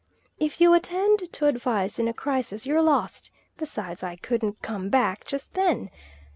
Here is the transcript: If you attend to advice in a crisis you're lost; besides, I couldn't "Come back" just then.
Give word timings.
If 0.39 0.59
you 0.59 0.73
attend 0.73 1.31
to 1.31 1.45
advice 1.45 1.99
in 1.99 2.07
a 2.07 2.11
crisis 2.15 2.65
you're 2.65 2.81
lost; 2.81 3.29
besides, 3.57 4.01
I 4.01 4.15
couldn't 4.15 4.63
"Come 4.63 4.89
back" 4.89 5.25
just 5.25 5.53
then. 5.53 5.91